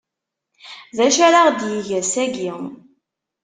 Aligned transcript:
D 0.95 0.97
acu 1.05 1.21
ara 1.27 1.39
ɣ-d-yeg 1.47 1.87
ass-agi? 1.99 2.51